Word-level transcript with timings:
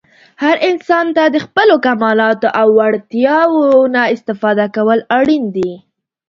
هر 0.43 0.55
انسان 0.69 1.05
ته 1.15 1.23
د 1.29 1.37
خپلو 1.45 1.75
کمالاتو 1.85 2.47
او 2.59 2.67
وړتیاوو 2.79 3.67
نه 3.95 4.01
استفاده 4.15 4.65
کول 4.75 4.99
اړین 5.17 5.43
دي. 5.55 5.71